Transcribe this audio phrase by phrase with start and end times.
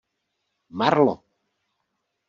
[0.79, 1.15] Marlo!